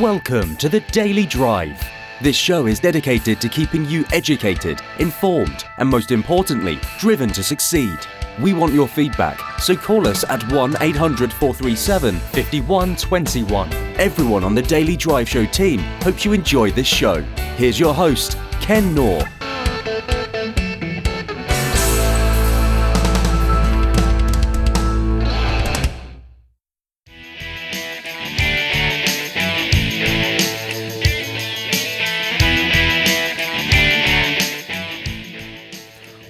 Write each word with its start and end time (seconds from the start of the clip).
Welcome 0.00 0.56
to 0.56 0.70
the 0.70 0.80
Daily 0.80 1.26
Drive. 1.26 1.78
This 2.22 2.34
show 2.34 2.66
is 2.66 2.80
dedicated 2.80 3.42
to 3.42 3.48
keeping 3.50 3.84
you 3.84 4.06
educated, 4.10 4.80
informed, 4.98 5.66
and 5.76 5.86
most 5.86 6.12
importantly, 6.12 6.80
driven 6.98 7.28
to 7.28 7.42
succeed. 7.42 7.98
We 8.40 8.54
want 8.54 8.72
your 8.72 8.88
feedback, 8.88 9.38
so 9.60 9.76
call 9.76 10.08
us 10.08 10.24
at 10.30 10.50
1 10.50 10.76
800 10.80 11.30
437 11.30 12.14
5121. 12.14 13.72
Everyone 14.00 14.44
on 14.44 14.54
the 14.54 14.62
Daily 14.62 14.96
Drive 14.96 15.28
Show 15.28 15.44
team 15.44 15.80
hopes 16.00 16.24
you 16.24 16.32
enjoy 16.32 16.70
this 16.70 16.86
show. 16.86 17.20
Here's 17.56 17.78
your 17.78 17.92
host, 17.92 18.38
Ken 18.62 18.94
Knorr. 18.94 19.28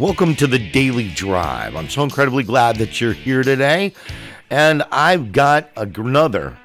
Welcome 0.03 0.35
to 0.35 0.49
the 0.49 0.59
Daily 0.59 1.11
Drive. 1.11 1.77
I'm 1.77 1.89
so 1.89 2.03
incredibly 2.03 2.43
glad 2.43 2.75
that 2.79 3.01
you're 3.01 3.13
here 3.13 3.45
today. 3.45 3.93
And 4.51 4.83
I've 4.91 5.31
got 5.31 5.71
another 5.77 6.59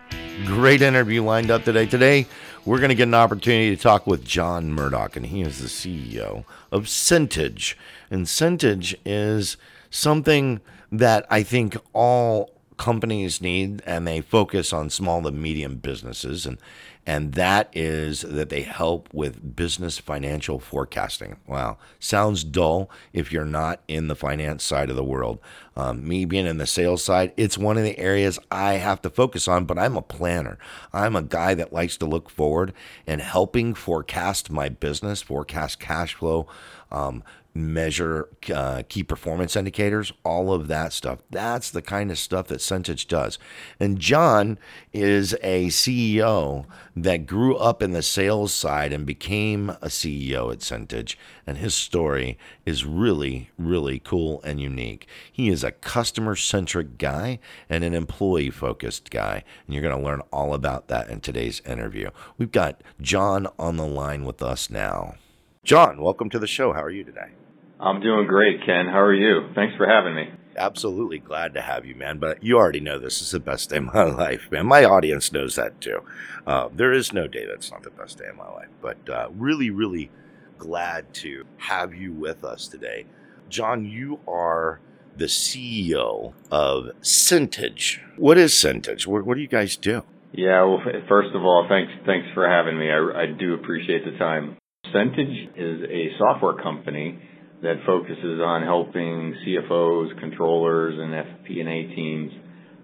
great 0.48 0.82
interview 0.82 1.22
lined 1.22 1.52
up 1.52 1.64
today. 1.64 1.86
Today, 1.86 2.26
we're 2.66 2.80
going 2.80 2.90
to 2.90 2.95
get 2.95 3.04
an 3.04 3.14
opportunity 3.14 3.76
to 3.76 3.80
talk 3.80 4.08
with 4.08 4.26
John 4.26 4.73
Murdock, 4.73 5.16
and 5.16 5.28
he 5.28 5.44
is 5.44 5.59
the 5.59 5.68
CEO 5.68 6.45
of 6.72 6.86
Centage. 6.86 7.76
And 8.09 8.26
Centage 8.26 8.95
is 9.05 9.56
something 9.92 10.59
that 10.92 11.28
I 11.30 11.44
think 11.44 11.78
all 11.94 12.50
companies 12.78 13.40
need, 13.40 13.84
and 13.86 14.08
they 14.08 14.20
focus 14.20 14.73
on 14.73 14.90
small 14.90 15.22
to 15.22 15.30
medium 15.30 15.76
businesses. 15.76 16.48
And 16.48 16.58
and 17.07 17.36
that 17.36 17.69
is 17.73 18.22
that 18.22 18.50
they 18.50 18.63
help 18.63 19.08
with 19.13 19.55
business 19.55 19.97
financial 19.97 20.59
forecasting. 20.59 21.38
Wow, 21.47 21.77
sounds 21.99 22.44
dull 22.44 22.91
if 23.14 23.31
you're 23.31 23.45
not 23.45 23.81
in 23.88 24.09
the 24.09 24.16
finance 24.16 24.66
side 24.66 24.89
of 24.89 24.97
the 24.97 25.05
world. 25.05 25.39
Um, 25.77 26.05
me 26.05 26.25
being 26.25 26.45
in 26.45 26.58
the 26.58 26.67
sales 26.67 27.02
side, 27.02 27.31
it's 27.38 27.58
one 27.58 27.77
of 27.77 27.86
the 27.86 27.97
areas 27.97 28.39
I 28.52 28.73
have 28.73 29.02
to 29.03 29.09
focus 29.09 29.47
on, 29.47 29.64
but 29.64 29.80
I'm 29.80 29.95
a 29.95 30.02
planner. 30.02 30.59
I'm 30.91 31.16
a 31.16 31.23
guy 31.23 31.53
that 31.53 31.72
likes 31.72 31.95
to 31.97 32.05
look 32.05 32.30
forward 32.30 32.73
and 33.08 33.21
helping 33.21 33.73
forecast 33.73 34.52
my 34.52 34.67
business, 34.67 35.21
forecast 35.21 35.80
cash 35.80 36.14
flow, 36.14 36.47
um, 36.92 37.23
measure 37.58 38.30
uh, 38.53 38.83
key 38.88 39.03
performance 39.03 39.55
indicators, 39.55 40.13
all 40.23 40.53
of 40.53 40.67
that 40.67 40.94
stuff. 40.94 41.19
That's 41.30 41.72
the 41.72 41.81
kind 41.81 42.11
of 42.11 42.19
stuff 42.19 42.47
that 42.47 42.59
Centage 42.59 43.08
does. 43.08 43.39
And 43.80 43.99
John 43.99 44.59
is 44.94 45.36
a 45.41 45.67
CEO 45.67 46.66
that 46.95 47.25
grew 47.25 47.58
up 47.58 47.81
in 47.81 47.91
the 47.91 48.03
sales 48.03 48.53
side 48.53 48.94
and 48.94 49.05
became 49.05 49.72
a 49.72 49.88
CEO 49.88 50.52
at 50.52 50.59
Centage. 50.59 51.16
And 51.45 51.58
his 51.58 51.73
story 51.73 52.38
is 52.66 52.86
really, 52.86 53.49
really 53.58 53.99
cool 53.99 54.42
and 54.44 54.61
unique. 54.61 55.08
He 55.31 55.49
is 55.49 55.64
a 55.64 55.71
customer 55.71 56.36
centric 56.36 56.97
guy 56.97 57.39
and 57.69 57.83
an 57.83 57.94
employee 57.94 58.52
focused 58.52 59.09
guy. 59.09 59.44
And 59.66 59.73
you're 59.73 59.83
going 59.83 59.97
to 59.97 60.05
learn 60.05 60.21
all 60.31 60.53
about 60.53 60.88
that 60.89 61.09
in 61.09 61.21
today's 61.21 61.61
interview. 61.61 62.11
We've 62.38 62.52
got 62.52 62.81
John 63.02 63.47
on 63.58 63.77
the 63.77 63.88
line 63.88 64.25
with 64.25 64.42
us 64.42 64.69
now. 64.69 65.16
John, 65.64 65.99
welcome 66.02 66.30
to 66.30 66.39
the 66.39 66.47
show. 66.47 66.71
How 66.71 66.81
are 66.81 66.89
you 66.89 67.03
today? 67.03 67.31
I'm 67.80 68.02
doing 68.02 68.28
great, 68.28 68.66
Ken. 68.66 68.88
How 68.88 69.02
are 69.02 69.14
you? 69.14 69.50
Thanks 69.53 69.75
for 69.78 69.88
having 69.88 70.16
me. 70.16 70.31
Absolutely 70.56 71.20
glad 71.20 71.53
to 71.53 71.61
have 71.61 71.86
you, 71.86 71.94
man. 71.94 72.17
But 72.17 72.44
you 72.44 72.58
already 72.58 72.80
know 72.80 72.97
this 72.97 73.22
is 73.22 73.31
the 73.31 73.39
best 73.39 73.70
day 73.70 73.78
of 73.78 73.94
my 73.94 74.03
life, 74.06 74.52
man. 74.52 74.66
My 74.66 74.83
audience 74.83 75.31
knows 75.31 75.56
that 75.56 75.80
too. 75.80 76.00
Uh, 76.48 76.70
there 76.73 76.92
is 76.92 77.14
no 77.14 77.28
day 77.28 77.45
that's 77.45 77.72
not 77.72 77.83
the 77.83 77.92
best 77.92 78.17
day 78.17 78.25
of 78.30 78.36
my 78.36 78.50
life. 78.50 78.70
But 78.81 79.09
uh, 79.09 79.28
really, 79.31 79.70
really 79.70 80.09
glad 80.58 81.14
to 81.14 81.45
have 81.58 81.93
you 81.93 82.11
with 82.11 82.43
us 82.43 82.67
today. 82.67 83.05
John, 83.48 83.86
you 83.86 84.21
are 84.27 84.80
the 85.15 85.26
CEO 85.26 86.33
of 86.49 86.86
Centage. 87.02 87.99
What 88.17 88.39
is 88.39 88.54
Centage? 88.54 89.05
What, 89.05 89.23
what 89.23 89.36
do 89.36 89.42
you 89.42 89.48
guys 89.48 89.77
do? 89.77 90.04
Yeah, 90.33 90.64
well, 90.64 90.82
first 91.08 91.36
of 91.36 91.44
all, 91.44 91.67
thanks 91.70 91.92
thanks 92.05 92.27
for 92.33 92.48
having 92.48 92.77
me. 92.77 92.89
I, 92.89 93.23
I 93.23 93.26
do 93.27 93.54
appreciate 93.54 94.04
the 94.04 94.17
time. 94.17 94.58
Centage 94.94 95.49
is 95.55 95.83
a 95.89 96.17
software 96.17 96.61
company 96.61 97.20
that 97.62 97.76
focuses 97.86 98.40
on 98.40 98.64
helping 98.64 99.36
CFOs, 99.45 100.20
controllers, 100.20 100.95
and 100.98 101.14
FP&A 101.14 101.95
teams 101.95 102.32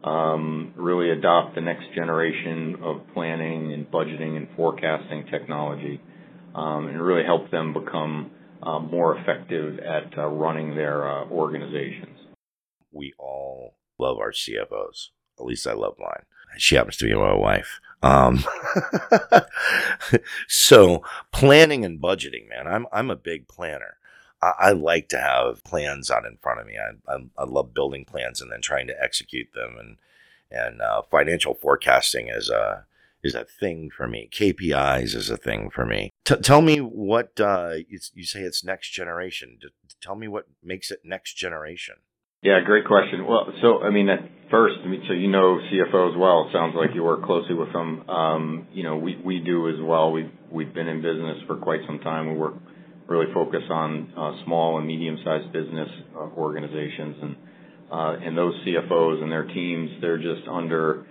um, 0.03 0.73
really 0.75 1.11
adopt 1.11 1.55
the 1.55 1.61
next 1.61 1.85
generation 1.95 2.77
of 2.83 3.01
planning 3.13 3.71
and 3.71 3.89
budgeting 3.89 4.35
and 4.35 4.47
forecasting 4.55 5.25
technology, 5.31 6.01
um, 6.55 6.87
and 6.87 7.01
really 7.01 7.23
help 7.23 7.51
them 7.51 7.73
become 7.73 8.31
uh, 8.61 8.79
more 8.79 9.17
effective 9.17 9.79
at 9.79 10.17
uh, 10.17 10.27
running 10.27 10.75
their 10.75 11.07
uh, 11.07 11.25
organizations. 11.29 12.17
We 12.91 13.13
all 13.17 13.75
love 13.99 14.17
our 14.17 14.31
CFOs. 14.31 15.09
At 15.39 15.45
least 15.45 15.67
I 15.67 15.73
love 15.73 15.95
mine. 15.99 16.23
She 16.57 16.75
happens 16.75 16.97
to 16.97 17.05
be 17.05 17.15
my 17.15 17.33
wife. 17.33 17.79
Um, 18.03 18.43
so 20.47 21.03
planning 21.31 21.85
and 21.85 21.99
budgeting, 21.99 22.47
man. 22.49 22.67
I'm 22.67 22.85
I'm 22.91 23.09
a 23.09 23.15
big 23.15 23.47
planner. 23.47 23.97
I, 24.43 24.69
I 24.69 24.71
like 24.71 25.09
to 25.09 25.19
have 25.19 25.63
plans 25.63 26.11
out 26.11 26.25
in 26.25 26.37
front 26.41 26.59
of 26.59 26.67
me. 26.67 26.73
I, 26.77 27.11
I, 27.11 27.17
I 27.37 27.43
love 27.45 27.73
building 27.73 28.05
plans 28.05 28.41
and 28.41 28.51
then 28.51 28.61
trying 28.61 28.87
to 28.87 29.01
execute 29.01 29.53
them. 29.53 29.75
And 29.79 29.97
and 30.51 30.81
uh, 30.81 31.01
financial 31.09 31.55
forecasting 31.55 32.27
is 32.29 32.49
a 32.49 32.85
is 33.23 33.35
a 33.35 33.45
thing 33.45 33.89
for 33.95 34.07
me. 34.07 34.29
KPIs 34.31 35.15
is 35.15 35.29
a 35.29 35.37
thing 35.37 35.69
for 35.69 35.85
me. 35.85 36.11
T- 36.25 36.35
tell 36.35 36.61
me 36.61 36.79
what 36.79 37.39
uh, 37.39 37.75
you, 37.87 37.99
you, 38.13 38.25
say 38.25 38.41
it's 38.41 38.65
next 38.65 38.89
generation. 38.91 39.57
D- 39.61 39.69
tell 40.01 40.15
me 40.15 40.27
what 40.27 40.47
makes 40.61 40.91
it 40.91 40.99
next 41.05 41.35
generation. 41.35 41.95
Yeah, 42.41 42.59
great 42.65 42.85
question. 42.85 43.25
Well, 43.25 43.47
so 43.61 43.79
I 43.79 43.89
mean, 43.89 44.09
at 44.09 44.19
first, 44.51 44.75
I 44.83 44.87
mean, 44.87 45.03
so 45.07 45.13
you 45.13 45.29
know 45.29 45.59
CFO 45.71 46.11
as 46.11 46.17
well. 46.17 46.47
It 46.47 46.53
sounds 46.53 46.75
like 46.75 46.93
you 46.93 47.03
work 47.03 47.23
closely 47.23 47.55
with 47.55 47.71
them. 47.71 48.09
Um, 48.09 48.67
you 48.73 48.83
know, 48.83 48.97
we 48.97 49.17
we 49.23 49.39
do 49.39 49.69
as 49.69 49.81
well. 49.81 50.11
We've 50.11 50.31
we've 50.51 50.73
been 50.73 50.89
in 50.89 51.01
business 51.01 51.37
for 51.47 51.55
quite 51.55 51.79
some 51.87 51.99
time. 51.99 52.27
We 52.27 52.37
work 52.37 52.55
really 53.13 53.31
focus 53.33 53.61
on 53.69 54.11
uh, 54.17 54.43
small 54.45 54.79
and 54.79 54.87
medium-sized 54.87 55.51
business 55.53 55.89
uh, 56.15 56.19
organizations. 56.35 57.15
And 57.21 57.35
uh, 57.91 58.17
and 58.25 58.35
those 58.35 58.55
CFOs 58.65 59.21
and 59.21 59.31
their 59.31 59.45
teams, 59.45 59.91
they're 60.01 60.17
just 60.17 60.47
under 60.49 61.05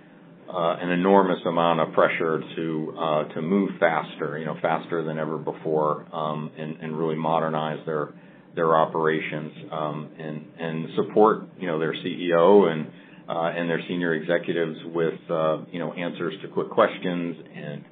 an 0.49 0.89
enormous 0.89 1.39
amount 1.47 1.79
of 1.79 1.93
pressure 1.93 2.41
to 2.55 3.27
to 3.33 3.41
move 3.41 3.69
faster, 3.79 4.37
you 4.37 4.45
know, 4.45 4.57
faster 4.61 5.01
than 5.01 5.17
ever 5.17 5.37
before, 5.37 6.05
um, 6.13 6.51
and 6.57 6.97
really 6.97 7.15
modernize 7.15 7.79
their 7.85 8.09
their 8.55 8.75
operations, 8.75 9.51
um, 9.71 10.09
and 10.19 10.45
and 10.59 10.87
support, 10.95 11.45
you 11.57 11.67
know, 11.67 11.79
their 11.79 11.93
CEO 11.93 12.69
and 12.69 12.87
and 13.29 13.69
their 13.69 13.81
senior 13.87 14.13
executives 14.13 14.77
with, 14.93 15.19
you 15.71 15.79
know, 15.79 15.93
answers 15.93 16.33
to 16.41 16.49
quick 16.49 16.69
questions 16.69 17.37
and 17.55 17.85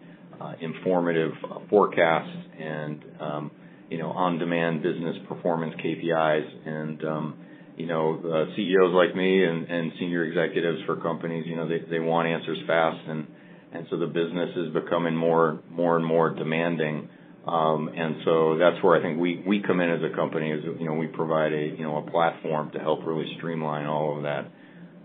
informative 0.60 1.32
forecasts 1.70 2.36
and 2.60 3.06
um, 3.22 3.52
you 3.92 3.98
know, 3.98 4.10
on-demand 4.10 4.82
business 4.82 5.18
performance 5.28 5.74
KPIs. 5.84 6.68
And, 6.68 7.04
um, 7.04 7.38
you 7.76 7.88
know, 7.88 8.22
uh, 8.24 8.56
CEOs 8.56 8.94
like 8.94 9.14
me 9.16 9.44
and, 9.44 9.70
and 9.70 9.92
senior 10.00 10.24
executives 10.24 10.80
for 10.86 10.96
companies, 10.96 11.44
you 11.46 11.58
know, 11.58 11.68
they, 11.68 11.80
they 11.90 12.00
want 12.00 12.28
answers 12.30 12.58
fast. 12.66 13.06
And, 13.06 13.28
and 13.74 13.86
so 13.90 13.98
the 13.98 14.08
business 14.08 14.50
is 14.56 14.74
becoming 14.74 15.14
more, 15.14 15.60
more 15.70 15.98
and 15.98 16.06
more 16.06 16.30
demanding. 16.34 17.10
Um, 17.46 17.90
and 17.94 18.16
so 18.24 18.58
that's 18.58 18.82
where 18.82 18.98
I 18.98 19.04
think 19.04 19.20
we, 19.20 19.44
we 19.46 19.62
come 19.62 19.82
in 19.82 19.92
as 19.92 20.00
a 20.10 20.16
company 20.16 20.52
is, 20.52 20.64
you 20.80 20.86
know, 20.86 20.94
we 20.94 21.08
provide 21.08 21.52
a, 21.52 21.76
you 21.78 21.84
know, 21.84 21.98
a 21.98 22.10
platform 22.10 22.72
to 22.72 22.80
help 22.80 23.02
really 23.06 23.26
streamline 23.40 23.88
all 23.88 24.16
of 24.16 24.24
that, 24.24 24.46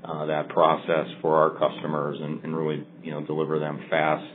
uh, 0.04 0.26
that 0.26 0.48
process 0.50 1.06
for 1.22 1.34
our 1.34 1.58
customers 1.58 2.18
and, 2.20 2.44
and 2.44 2.56
really, 2.56 2.86
you 3.02 3.10
know, 3.10 3.24
deliver 3.26 3.58
them 3.58 3.80
fast, 3.90 4.30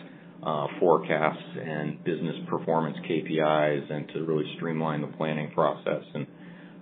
forecasts 0.80 1.44
and 1.64 2.04
business 2.04 2.36
performance 2.50 2.98
KPIs 3.10 3.92
and 3.92 4.08
to 4.10 4.24
really 4.24 4.46
streamline 4.56 5.02
the 5.02 5.08
planning 5.18 5.52
process 5.52 6.04
and 6.14 6.28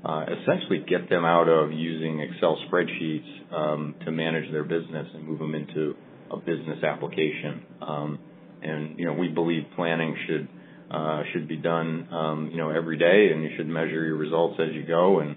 uh, 0.04 0.24
essentially 0.42 0.86
get 0.88 1.10
them 1.10 1.26
out 1.26 1.50
of 1.50 1.72
using 1.72 2.22
Excel 2.22 2.58
spreadsheets 2.70 3.54
um, 3.54 3.96
to 4.06 4.12
manage 4.12 4.50
their 4.52 4.64
business 4.64 5.08
and 5.14 5.28
move 5.28 5.40
them 5.40 5.56
into 5.56 5.94
a 6.32 6.38
business 6.38 6.84
application. 6.84 7.66
Um, 7.82 8.20
and 8.62 8.98
you 8.98 9.06
know, 9.06 9.14
we 9.14 9.28
believe 9.28 9.64
planning 9.76 10.16
should 10.28 10.48
uh, 10.92 11.24
should 11.34 11.48
be 11.48 11.58
done 11.58 12.08
um, 12.12 12.50
you 12.52 12.58
know 12.58 12.70
every 12.70 12.98
day, 12.98 13.30
and 13.34 13.44
you 13.44 13.50
should 13.58 13.68
measure 13.68 14.06
your 14.06 14.18
results 14.18 14.60
as 14.60 14.74
you 14.74 14.86
go. 14.86 15.20
And 15.20 15.36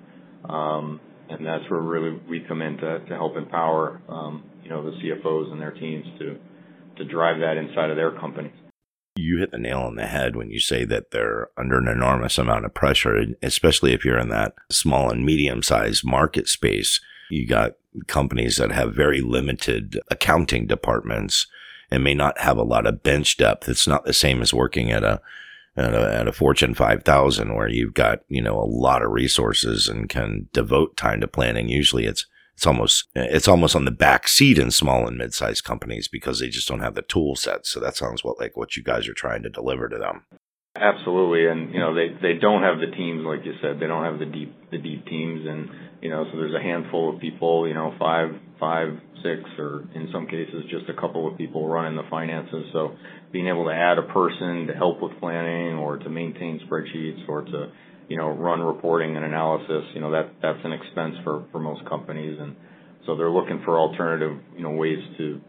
um, 0.49 1.01
and 1.29 1.47
that's 1.47 1.69
where 1.71 1.81
really 1.81 2.19
we 2.29 2.45
come 2.47 2.63
in 2.63 2.77
to, 2.79 3.01
to 3.01 3.15
help 3.15 3.37
empower 3.37 4.01
um, 4.09 4.45
you 4.63 4.71
know 4.71 4.85
the 4.85 4.97
CFOs 4.99 5.53
and 5.53 5.61
their 5.61 5.73
teams 5.73 6.05
to 6.19 6.37
to 6.97 7.05
drive 7.05 7.41
that 7.41 7.57
inside 7.57 7.91
of 7.91 7.97
their 7.97 8.11
companies. 8.11 8.53
You 9.15 9.39
hit 9.39 9.51
the 9.51 9.59
nail 9.59 9.81
on 9.81 9.97
the 9.97 10.07
head 10.07 10.37
when 10.37 10.51
you 10.51 10.59
say 10.59 10.85
that 10.87 11.11
they're 11.11 11.49
under 11.59 11.79
an 11.79 11.89
enormous 11.89 12.39
amount 12.39 12.65
of 12.65 12.73
pressure, 12.73 13.27
especially 13.43 13.93
if 13.93 14.05
you're 14.05 14.19
in 14.19 14.31
that 14.31 14.55
small 14.71 15.11
and 15.11 15.25
medium 15.25 15.63
sized 15.63 16.05
market 16.05 16.49
space. 16.49 17.01
You 17.31 17.47
got 17.47 17.73
companies 18.07 18.57
that 18.57 18.73
have 18.73 18.95
very 18.95 19.21
limited 19.21 20.01
accounting 20.11 20.67
departments 20.67 21.47
and 21.91 22.03
may 22.03 22.15
not 22.15 22.39
have 22.41 22.57
a 22.57 22.63
lot 22.63 22.87
of 22.87 23.03
bench 23.03 23.37
depth. 23.37 23.69
It's 23.69 23.87
not 23.87 24.05
the 24.05 24.15
same 24.15 24.41
as 24.41 24.55
working 24.55 24.91
at 24.91 25.05
a 25.05 25.21
at 25.77 25.95
a, 25.95 26.15
at 26.15 26.29
a 26.29 26.33
Fortune 26.33 26.75
5000 26.75 27.55
where 27.55 27.69
you've 27.69 27.95
got, 27.95 28.21
you 28.29 28.43
know, 28.43 28.59
a 28.59 28.65
lot 28.65 29.03
of 29.03 29.11
resources 29.11 29.89
and 29.89 30.09
can 30.09 30.49
devote 30.53 30.97
time 30.97 31.21
to 31.21 31.29
planning. 31.29 31.69
Usually 31.69 32.05
it's, 32.05 32.27
it's 32.55 32.67
almost, 32.67 33.09
it's 33.15 33.49
almost 33.49 33.75
on 33.75 33.85
the 33.85 33.91
back 33.91 34.29
seat 34.29 34.59
in 34.59 34.71
small 34.71 35.07
and 35.09 35.19
mid-sized 35.19 35.65
companies 35.65 36.09
because 36.09 36.39
they 36.39 36.49
just 36.49 36.69
don't 36.69 36.81
have 36.81 36.95
the 36.95 37.03
tool 37.03 37.35
set. 37.35 37.67
So 37.67 37.81
that 37.81 37.97
sounds 37.97 38.23
what, 38.23 38.39
like 38.39 38.57
what 38.57 38.77
you 38.77 38.83
guys 38.83 39.09
are 39.09 39.15
trying 39.15 39.43
to 39.43 39.51
deliver 39.51 39.89
to 39.89 39.99
them. 39.99 40.27
Absolutely. 40.75 41.49
And, 41.49 41.73
you 41.75 41.81
know, 41.81 41.95
they, 41.95 42.09
they 42.21 42.39
don't 42.41 42.63
have 42.63 42.79
the 42.79 42.97
teams, 42.97 43.25
like 43.27 43.45
you 43.45 43.53
said, 43.61 43.79
they 43.79 43.87
don't 43.87 44.05
have 44.05 44.19
the 44.19 44.27
deep, 44.27 44.55
the 44.71 44.79
deep 44.79 45.05
teams. 45.07 45.47
And, 45.47 45.69
you 46.01 46.09
know, 46.09 46.25
so 46.31 46.39
there's 46.39 46.55
a 46.55 46.63
handful 46.63 47.15
of 47.15 47.21
people, 47.21 47.69
you 47.69 47.75
know, 47.75 47.95
five, 47.99 48.31
five, 48.59 48.89
six, 49.23 49.43
or 49.59 49.85
in 49.95 50.09
some 50.13 50.27
cases, 50.27 50.65
just 50.71 50.89
a 50.89 50.99
couple 50.99 51.31
of 51.31 51.37
people 51.37 51.69
running 51.69 51.97
the 51.97 52.09
finances. 52.09 52.65
So 52.73 52.97
being 53.33 53.49
able 53.49 53.67
to 53.67 53.73
add 53.73 53.99
a 53.99 54.13
person 54.15 54.67
to 54.69 54.73
help 54.73 55.03
with 55.03 55.13
planning 55.21 55.77
or 55.77 55.99
to 55.99 56.09
maintain 56.09 56.61
spreadsheets 56.67 57.29
or 57.29 57.43
to, 57.43 57.73
you 58.09 58.17
know, 58.17 58.29
run 58.29 58.61
reporting 58.61 59.17
and 59.17 59.25
analysis, 59.25 59.85
you 59.95 60.01
know, 60.01 60.11
that, 60.11 60.31
that's 60.43 60.59
an 60.65 60.73
expense 60.73 61.15
for, 61.25 61.45
for 61.53 61.59
most 61.59 61.87
companies. 61.89 62.39
And 62.41 62.57
so 63.07 63.17
they're 63.17 63.31
looking 63.31 63.63
for 63.65 63.79
alternative, 63.79 64.39
you 64.57 64.63
know, 64.63 64.71
ways 64.71 64.99
to, 65.19 65.41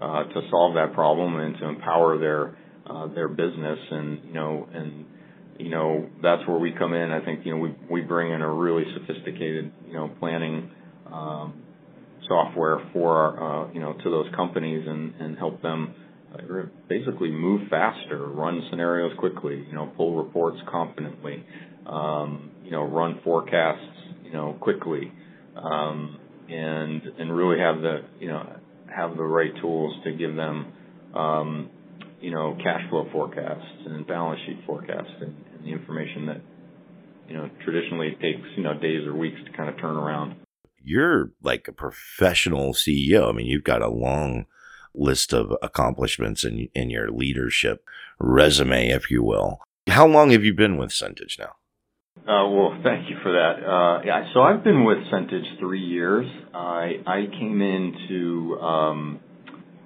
uh, 0.00 0.24
to 0.24 0.40
solve 0.50 0.74
that 0.74 0.92
problem 0.94 1.36
and 1.36 1.56
to 1.58 1.68
empower 1.68 2.18
their, 2.18 2.56
uh, 2.88 3.08
their 3.08 3.28
business 3.28 3.78
and, 3.90 4.24
you 4.24 4.32
know, 4.32 4.68
and, 4.72 5.04
you 5.58 5.70
know, 5.70 6.06
that's 6.22 6.46
where 6.46 6.58
we 6.58 6.72
come 6.72 6.92
in. 6.92 7.10
I 7.10 7.24
think, 7.24 7.44
you 7.44 7.52
know, 7.52 7.58
we, 7.58 7.74
we 7.90 8.00
bring 8.02 8.32
in 8.32 8.42
a 8.42 8.52
really 8.52 8.84
sophisticated, 8.94 9.72
you 9.86 9.94
know, 9.94 10.10
planning, 10.20 10.70
um, 11.10 11.62
software 12.28 12.78
for 12.92 13.16
our, 13.16 13.68
uh, 13.68 13.72
you 13.72 13.80
know, 13.80 13.94
to 13.94 14.10
those 14.10 14.26
companies 14.34 14.84
and, 14.86 15.14
and 15.20 15.38
help 15.38 15.62
them 15.62 15.94
basically 16.88 17.30
move 17.30 17.68
faster, 17.70 18.26
run 18.26 18.66
scenarios 18.70 19.12
quickly, 19.18 19.64
you 19.68 19.74
know, 19.74 19.92
pull 19.96 20.16
reports 20.16 20.58
confidently, 20.70 21.44
um, 21.86 22.50
you 22.64 22.70
know, 22.70 22.82
run 22.82 23.20
forecasts, 23.24 23.96
you 24.24 24.32
know, 24.32 24.56
quickly, 24.60 25.12
um, 25.56 26.18
and 26.48 27.02
and 27.18 27.36
really 27.36 27.58
have 27.58 27.80
the 27.80 28.00
you 28.20 28.28
know 28.28 28.44
have 28.94 29.16
the 29.16 29.22
right 29.22 29.50
tools 29.60 29.94
to 30.04 30.12
give 30.12 30.34
them 30.36 30.72
um, 31.14 31.70
you 32.20 32.30
know 32.30 32.56
cash 32.62 32.82
flow 32.90 33.08
forecasts 33.12 33.66
and 33.86 34.06
balance 34.06 34.40
sheet 34.46 34.58
forecasts 34.66 35.10
and, 35.20 35.34
and 35.54 35.64
the 35.64 35.72
information 35.72 36.26
that 36.26 36.40
you 37.28 37.36
know 37.36 37.48
traditionally 37.64 38.16
takes 38.20 38.46
you 38.56 38.62
know 38.62 38.74
days 38.74 39.06
or 39.06 39.14
weeks 39.14 39.38
to 39.44 39.56
kind 39.56 39.68
of 39.68 39.76
turn 39.80 39.96
around. 39.96 40.36
You're 40.82 41.32
like 41.42 41.66
a 41.66 41.72
professional 41.72 42.72
CEO. 42.72 43.28
I 43.28 43.32
mean, 43.32 43.46
you've 43.46 43.64
got 43.64 43.82
a 43.82 43.88
long 43.88 44.46
list 44.96 45.32
of 45.32 45.52
accomplishments 45.62 46.44
in 46.44 46.68
in 46.74 46.90
your 46.90 47.10
leadership 47.10 47.84
resume, 48.18 48.88
if 48.88 49.10
you 49.10 49.22
will. 49.22 49.60
How 49.88 50.06
long 50.06 50.30
have 50.30 50.44
you 50.44 50.54
been 50.54 50.76
with 50.76 50.90
Centage 50.90 51.38
now? 51.38 51.52
Uh, 52.26 52.48
well, 52.48 52.76
thank 52.82 53.08
you 53.08 53.16
for 53.22 53.30
that. 53.32 53.62
Uh, 53.62 54.02
yeah, 54.04 54.32
so 54.34 54.40
I've 54.40 54.64
been 54.64 54.84
with 54.84 54.98
Centage 55.12 55.58
three 55.60 55.84
years. 55.84 56.26
I 56.52 56.94
I 57.06 57.26
came 57.38 57.62
in 57.62 57.94
to 58.08 58.60
um, 58.60 59.20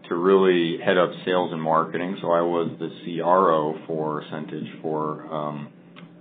to 0.09 0.15
really 0.15 0.79
head 0.83 0.97
up 0.97 1.11
sales 1.25 1.53
and 1.53 1.61
marketing. 1.61 2.17
So 2.23 2.31
I 2.31 2.41
was 2.41 2.71
the 2.79 2.89
CRO 3.05 3.75
for 3.87 4.25
Centage 4.33 4.81
for 4.81 5.27
um, 5.33 5.69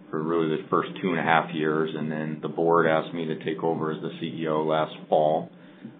for 0.09 0.21
really 0.21 0.50
the 0.57 0.68
first 0.69 0.89
two 1.01 1.09
and 1.09 1.19
a 1.19 1.24
half 1.24 1.53
years, 1.53 1.92
and 1.95 2.12
then 2.12 2.39
the 2.42 2.50
board 2.50 2.85
asked 2.85 3.13
me 3.13 3.25
to 3.25 3.44
take 3.45 3.63
over 3.63 3.92
as 3.92 4.01
the 4.01 4.09
CEO 4.21 4.65
last 4.65 4.94
fall. 5.07 5.50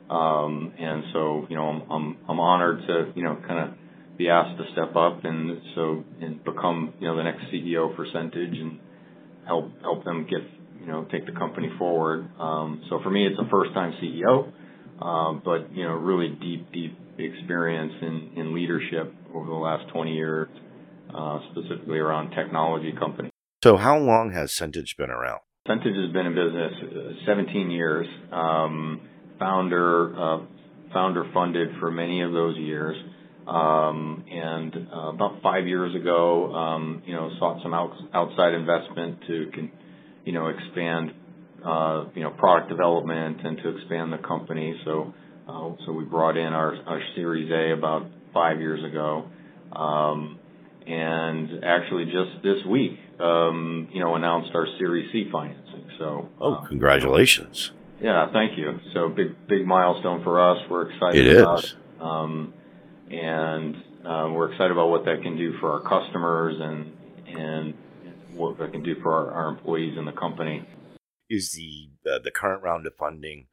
Um, 0.10 0.74
and 0.80 1.04
so, 1.14 1.46
you 1.50 1.56
know, 1.56 1.64
I'm, 1.64 1.92
I'm, 1.92 2.18
I'm 2.28 2.40
honored 2.40 2.82
to, 2.88 3.12
you 3.16 3.24
know, 3.24 3.38
kind 3.48 3.70
of 3.70 3.78
be 4.18 4.30
asked 4.30 4.58
to 4.58 4.66
step 4.74 4.96
up 4.96 5.24
and 5.24 5.62
so, 5.76 6.04
and 6.20 6.44
become, 6.44 6.94
you 7.00 7.08
know, 7.08 7.16
the 7.16 7.24
next 7.24 7.44
CEO 7.54 7.96
for 7.96 8.06
Centage 8.08 8.60
and 8.60 8.80
help, 9.46 9.72
help 9.82 10.04
them 10.04 10.26
get, 10.30 10.42
you 10.82 10.88
know, 10.88 11.06
take 11.12 11.26
the 11.26 11.32
company 11.32 11.70
forward. 11.78 12.28
Um, 12.40 12.84
so 12.90 13.00
for 13.04 13.12
me, 13.12 13.28
it's 13.28 13.40
a 13.40 13.50
first 13.50 13.74
time 13.74 13.94
CEO, 14.02 14.52
um, 15.02 15.42
but, 15.46 15.74
you 15.74 15.84
know, 15.84 15.94
really 15.94 16.30
deep, 16.42 16.72
deep 16.74 16.98
experience 17.20 17.94
in, 18.02 18.32
in 18.36 18.54
leadership 18.56 19.14
over 19.34 19.46
the 19.46 19.54
last 19.54 19.92
20 19.94 20.14
years, 20.14 20.50
uh, 21.14 21.40
specifically 21.52 22.00
around 22.00 22.32
technology 22.32 22.94
companies. 22.98 23.32
So 23.64 23.78
how 23.78 23.98
long 23.98 24.32
has 24.32 24.52
Centage 24.52 24.98
been 24.98 25.12
around? 25.12 25.42
Centage 25.68 25.96
has 25.96 26.12
been 26.12 26.26
in 26.26 26.34
business 26.34 26.74
uh, 26.82 27.26
17 27.28 27.70
years. 27.70 28.08
Um, 28.32 29.02
founder 29.40 30.16
uh, 30.16 30.40
founder 30.94 31.30
funded 31.34 31.70
for 31.80 31.92
many 31.92 32.22
of 32.22 32.32
those 32.32 32.58
years. 32.58 32.96
Um, 33.48 34.26
and 34.30 34.88
uh, 34.94 35.10
about 35.10 35.42
five 35.42 35.66
years 35.66 35.96
ago, 35.96 36.54
um, 36.54 37.02
you 37.06 37.16
know, 37.16 37.32
sought 37.40 37.64
some 37.64 37.74
out, 37.74 37.92
outside 38.14 38.54
investment 38.54 39.18
to, 39.26 39.52
con, 39.54 39.72
you 40.24 40.34
know, 40.34 40.50
expand, 40.50 41.14
uh, 41.66 42.06
you 42.14 42.22
know, 42.22 42.30
product 42.30 42.70
development 42.70 43.44
and 43.44 43.58
to 43.58 43.70
expand 43.76 44.14
the 44.14 44.20
company. 44.20 44.80
So, 44.86 45.16
uh, 45.48 45.72
so 45.84 45.94
we 45.94 46.04
brought 46.04 46.38
in 46.38 46.54
our, 46.54 46.76
our 46.86 47.02
Series 47.16 47.52
A 47.52 47.74
about 47.76 48.06
five 48.36 48.60
years 48.60 48.84
ago, 48.84 49.26
um, 49.76 50.38
and 50.86 51.64
actually 51.64 52.06
just 52.06 52.44
this 52.44 52.64
week, 52.70 53.00
um, 53.20 53.88
you 53.92 54.00
know, 54.00 54.14
announced 54.14 54.52
our 54.54 54.68
Series 54.78 55.12
C 55.12 55.28
financing. 55.32 55.90
So, 55.98 56.30
oh, 56.40 56.64
congratulations! 56.68 57.72
Yeah, 58.02 58.32
thank 58.32 58.58
you. 58.58 58.80
So 58.94 59.10
big, 59.10 59.48
big 59.48 59.66
milestone 59.66 60.24
for 60.24 60.40
us. 60.40 60.58
We're 60.70 60.90
excited 60.92 61.28
it 61.28 61.38
about 61.38 61.64
is. 61.64 61.72
it. 61.72 62.02
Um, 62.02 62.54
and 63.12 63.76
um, 64.06 64.34
we're 64.34 64.52
excited 64.52 64.72
about 64.72 64.90
what 64.90 65.06
that 65.06 65.22
can 65.22 65.38
do 65.38 65.58
for 65.60 65.72
our 65.74 65.82
customers 65.82 66.56
and 66.60 66.94
and 67.28 67.74
what 68.34 68.58
that 68.60 68.72
can 68.72 68.84
do 68.84 68.96
for 69.02 69.14
our, 69.14 69.32
our 69.32 69.50
employees 69.50 69.98
in 69.98 70.06
the 70.06 70.12
company. 70.12 70.66
Is 71.30 71.52
the 71.52 71.90
uh, 72.10 72.20
the 72.24 72.32
current 72.32 72.64
round 72.64 72.88
of 72.88 72.96
funding 72.96 73.48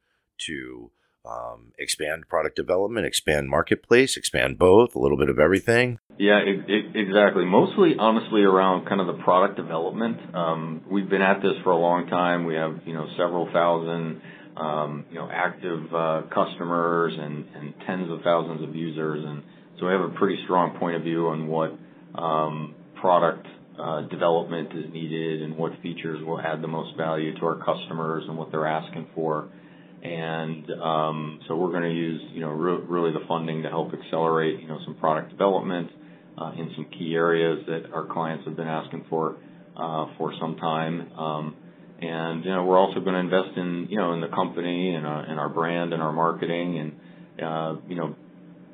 to 0.45 0.91
um, 1.25 1.73
expand 1.77 2.27
product 2.29 2.55
development, 2.55 3.05
expand 3.05 3.49
marketplace, 3.49 4.15
expand 4.15 4.57
both, 4.57 4.95
a 4.95 4.99
little 4.99 5.17
bit 5.17 5.29
of 5.29 5.39
everything? 5.39 5.99
Yeah, 6.17 6.39
it, 6.39 6.69
it, 6.69 6.95
exactly. 6.95 7.45
Mostly, 7.45 7.95
honestly, 7.99 8.41
around 8.41 8.87
kind 8.87 9.01
of 9.01 9.07
the 9.07 9.21
product 9.21 9.57
development. 9.57 10.17
Um, 10.33 10.83
we've 10.89 11.09
been 11.09 11.21
at 11.21 11.41
this 11.41 11.53
for 11.63 11.71
a 11.71 11.77
long 11.77 12.07
time. 12.07 12.45
We 12.45 12.55
have 12.55 12.79
you 12.85 12.93
know 12.93 13.07
several 13.17 13.51
thousand 13.51 14.21
you 15.09 15.15
know, 15.15 15.29
active 15.31 15.93
uh, 15.93 16.21
customers 16.33 17.13
and, 17.17 17.45
and 17.55 17.73
tens 17.85 18.11
of 18.11 18.21
thousands 18.23 18.63
of 18.63 18.75
users. 18.75 19.23
And 19.25 19.43
so 19.79 19.85
we 19.85 19.91
have 19.91 20.01
a 20.01 20.09
pretty 20.09 20.41
strong 20.45 20.77
point 20.79 20.95
of 20.95 21.03
view 21.03 21.27
on 21.27 21.47
what 21.47 21.71
um, 22.15 22.75
product 22.99 23.45
uh, 23.79 24.01
development 24.07 24.69
is 24.73 24.91
needed 24.91 25.43
and 25.43 25.55
what 25.55 25.71
features 25.83 26.23
will 26.25 26.39
add 26.39 26.61
the 26.61 26.67
most 26.67 26.97
value 26.97 27.37
to 27.39 27.45
our 27.45 27.63
customers 27.63 28.23
and 28.27 28.37
what 28.37 28.51
they're 28.51 28.67
asking 28.67 29.07
for. 29.13 29.49
And 30.01 30.69
um, 30.71 31.39
so 31.47 31.55
we're 31.55 31.71
to 31.83 31.89
use, 31.89 32.21
you 32.33 32.41
know, 32.41 32.49
re- 32.49 32.83
really 32.87 33.11
the 33.11 33.25
funding 33.27 33.63
to 33.63 33.69
help 33.69 33.91
accelerate, 33.93 34.59
you 34.59 34.67
know, 34.67 34.79
some 34.85 34.95
product 34.95 35.29
development 35.31 35.91
uh, 36.37 36.51
in 36.57 36.71
some 36.75 36.85
key 36.97 37.13
areas 37.15 37.65
that 37.67 37.91
our 37.93 38.05
clients 38.05 38.45
have 38.45 38.55
been 38.55 38.67
asking 38.67 39.05
for 39.09 39.37
uh, 39.75 40.07
for 40.17 40.33
some 40.39 40.55
time. 40.57 41.11
And, 41.99 42.45
you 42.45 42.51
know, 42.51 42.63
we're 42.63 42.77
also 42.77 42.99
gonna 42.99 43.19
invest 43.19 43.57
in, 43.57 43.87
you 43.89 43.97
know, 43.97 44.13
in 44.13 44.21
the 44.21 44.27
company 44.27 44.93
and, 44.93 45.05
uh, 45.05 45.23
and 45.27 45.39
our 45.39 45.49
brand 45.49 45.93
and 45.93 46.01
our 46.01 46.13
marketing 46.13 46.77
and, 46.77 47.43
uh, 47.43 47.75
you 47.87 47.95
know, 47.95 48.15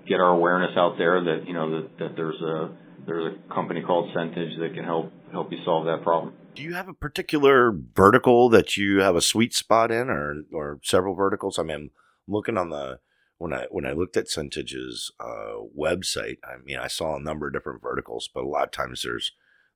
get 0.07 0.19
our 0.19 0.29
awareness 0.29 0.75
out 0.75 0.97
there 0.97 1.23
that, 1.23 1.47
you 1.47 1.53
know, 1.53 1.81
that, 1.81 1.97
that 1.99 2.15
there's 2.15 2.41
a, 2.41 2.69
there's 3.05 3.33
a 3.33 3.53
company 3.53 3.81
called 3.81 4.13
Centage 4.13 4.59
that 4.59 4.73
can 4.73 4.83
help, 4.83 5.11
help 5.31 5.51
you 5.51 5.59
solve 5.63 5.85
that 5.85 6.03
problem. 6.03 6.33
Do 6.55 6.63
you 6.63 6.73
have 6.73 6.87
a 6.87 6.93
particular 6.93 7.71
vertical 7.71 8.49
that 8.49 8.77
you 8.77 8.99
have 8.99 9.15
a 9.15 9.21
sweet 9.21 9.53
spot 9.53 9.91
in 9.91 10.09
or, 10.09 10.43
or 10.51 10.79
several 10.83 11.15
verticals? 11.15 11.57
I 11.57 11.63
mean, 11.63 11.75
I'm 11.75 11.91
looking 12.27 12.57
on 12.57 12.69
the, 12.69 12.99
when 13.37 13.53
I 13.53 13.65
when 13.71 13.85
I 13.85 13.91
looked 13.91 14.15
at 14.15 14.29
Centage's 14.29 15.11
uh, 15.19 15.55
website, 15.77 16.37
I 16.43 16.63
mean, 16.63 16.77
I 16.77 16.87
saw 16.87 17.15
a 17.17 17.21
number 17.21 17.47
of 17.47 17.53
different 17.53 17.81
verticals, 17.81 18.29
but 18.33 18.43
a 18.43 18.47
lot 18.47 18.65
of 18.65 18.71
times 18.71 19.01
there's 19.03 19.33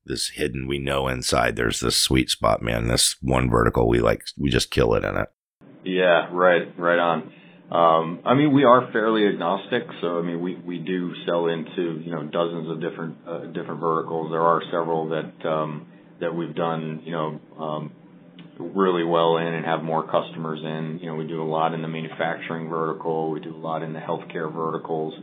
this 0.08 0.30
hidden 0.30 0.68
we 0.68 0.80
know 0.80 1.08
inside 1.08 1.56
there's 1.56 1.80
this 1.80 1.98
sweet 1.98 2.30
spot 2.30 2.62
man 2.62 2.88
this 2.88 3.16
one 3.22 3.50
vertical 3.50 3.88
we 3.88 4.00
like 4.00 4.24
we 4.38 4.50
just 4.50 4.72
kill 4.72 4.94
it 4.94 5.04
in 5.04 5.16
it 5.16 5.30
yeah 5.84 6.28
right 6.32 6.68
right 6.78 7.00
on 7.00 7.32
um, 7.70 8.22
I 8.24 8.34
mean, 8.34 8.54
we 8.54 8.64
are 8.64 8.90
fairly 8.94 9.28
agnostic, 9.28 9.84
so 10.00 10.20
I 10.20 10.22
mean, 10.22 10.42
we, 10.42 10.56
we 10.56 10.78
do 10.78 11.12
sell 11.26 11.48
into 11.48 12.00
you 12.00 12.12
know 12.12 12.24
dozens 12.24 12.72
of 12.72 12.80
different 12.80 13.18
uh, 13.28 13.40
different 13.48 13.82
verticals. 13.82 14.32
There 14.32 14.42
are 14.42 14.62
several 14.72 15.10
that 15.10 15.46
um, 15.46 15.88
that 16.22 16.34
we've 16.34 16.56
done 16.56 17.02
you 17.04 17.12
know 17.12 17.42
um, 17.60 17.92
really 18.58 19.04
well 19.04 19.36
in 19.36 19.48
and 19.48 19.66
have 19.66 19.84
more 19.84 20.10
customers 20.10 20.62
in. 20.64 21.00
You 21.02 21.10
know, 21.10 21.16
we 21.16 21.28
do 21.28 21.44
a 21.44 21.50
lot 21.50 21.74
in 21.74 21.82
the 21.82 21.90
manufacturing 21.90 22.70
vertical. 22.70 23.32
We 23.32 23.42
do 23.42 23.54
a 23.54 23.58
lot 23.58 23.84
in 23.84 23.92
the 23.92 24.00
healthcare 24.00 24.52
verticals. 24.52 25.14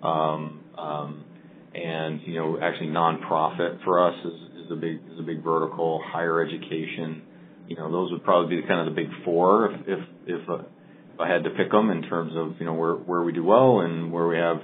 Um, 0.00 0.64
um, 0.78 1.24
and 1.74 2.20
you 2.24 2.34
know, 2.34 2.58
actually 2.60 2.88
nonprofit 2.88 3.82
for 3.84 4.06
us 4.06 4.14
is, 4.24 4.64
is 4.64 4.72
a 4.72 4.76
big 4.76 5.00
is 5.12 5.18
a 5.18 5.22
big 5.22 5.42
vertical. 5.42 6.02
Higher 6.04 6.42
education, 6.42 7.22
you 7.66 7.76
know, 7.76 7.90
those 7.90 8.10
would 8.12 8.24
probably 8.24 8.60
be 8.60 8.66
kind 8.66 8.86
of 8.86 8.94
the 8.94 9.00
big 9.00 9.10
four 9.24 9.72
if 9.72 9.80
if 9.86 9.98
if, 10.26 10.48
uh, 10.48 10.62
if 11.14 11.20
I 11.20 11.28
had 11.28 11.44
to 11.44 11.50
pick 11.50 11.70
them 11.70 11.90
in 11.90 12.02
terms 12.02 12.32
of 12.36 12.60
you 12.60 12.66
know 12.66 12.74
where 12.74 12.94
where 12.94 13.22
we 13.22 13.32
do 13.32 13.44
well 13.44 13.80
and 13.80 14.12
where 14.12 14.26
we 14.26 14.36
have 14.36 14.58